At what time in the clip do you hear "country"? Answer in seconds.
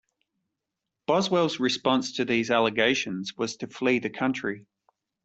4.09-4.65